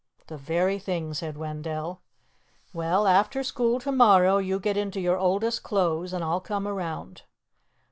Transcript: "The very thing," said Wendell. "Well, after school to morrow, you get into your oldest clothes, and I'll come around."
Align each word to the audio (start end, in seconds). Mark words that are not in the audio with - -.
"The 0.25 0.37
very 0.37 0.79
thing," 0.79 1.13
said 1.13 1.37
Wendell. 1.37 2.01
"Well, 2.73 3.05
after 3.05 3.43
school 3.43 3.79
to 3.81 3.91
morrow, 3.91 4.39
you 4.39 4.59
get 4.59 4.75
into 4.75 4.99
your 4.99 5.19
oldest 5.19 5.61
clothes, 5.61 6.11
and 6.11 6.23
I'll 6.23 6.41
come 6.41 6.67
around." 6.67 7.21